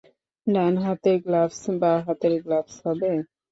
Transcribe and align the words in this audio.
ডান 0.47 0.73
হাতের 0.83 1.17
গ্লাভস 1.25 1.61
বাঁ 1.81 1.97
হাতের 2.05 2.33
গ্লাভস 2.43 2.75
হবে। 2.85 3.11